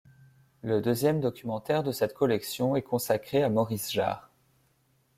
[0.63, 4.31] Le deuxième documentaire de cette collection est consacré à Maurice Jarre.